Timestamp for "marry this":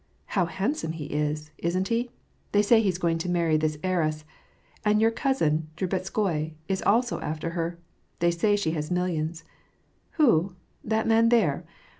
3.29-3.77